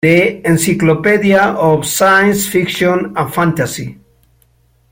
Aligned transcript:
The 0.03 0.41
Encyclopedia 0.49 1.39
of 1.39 1.85
Science 1.85 2.47
Fiction 2.47 3.13
and 3.15 3.31
Fantasy. 3.31 3.99